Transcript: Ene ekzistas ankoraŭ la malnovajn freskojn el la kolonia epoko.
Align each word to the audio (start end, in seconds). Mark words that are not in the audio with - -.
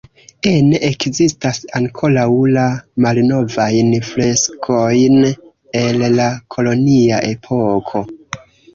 Ene 0.51 0.77
ekzistas 0.87 1.59
ankoraŭ 1.79 2.25
la 2.55 2.65
malnovajn 3.07 3.93
freskojn 4.09 5.21
el 5.85 6.11
la 6.19 6.29
kolonia 6.57 7.25
epoko. 7.33 8.09